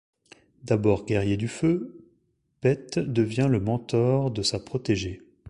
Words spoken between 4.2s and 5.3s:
de sa protégée.